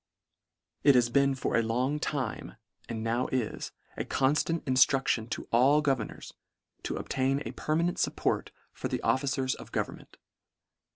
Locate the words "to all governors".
5.29-6.33